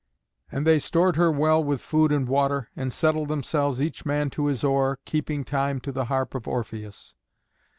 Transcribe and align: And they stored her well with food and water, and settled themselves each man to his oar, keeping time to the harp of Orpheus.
And 0.51 0.65
they 0.65 0.79
stored 0.79 1.15
her 1.17 1.29
well 1.31 1.63
with 1.63 1.79
food 1.79 2.11
and 2.11 2.27
water, 2.27 2.69
and 2.75 2.91
settled 2.91 3.27
themselves 3.27 3.79
each 3.79 4.03
man 4.03 4.31
to 4.31 4.47
his 4.47 4.63
oar, 4.63 4.97
keeping 5.05 5.43
time 5.43 5.79
to 5.81 5.91
the 5.91 6.05
harp 6.05 6.33
of 6.33 6.47
Orpheus. 6.47 7.13